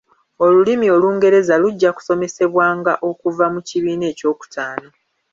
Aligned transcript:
Olulimi 0.45 0.87
Olungereza 0.95 1.55
lujja 1.61 1.89
kusomezebwanga 1.97 2.93
okuva 3.09 3.45
mu 3.53 3.59
kibiina 3.67 4.05
ekyokutaano. 4.13 4.89